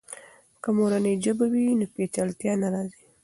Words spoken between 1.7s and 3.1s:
نو پیچلتیا نه راځي.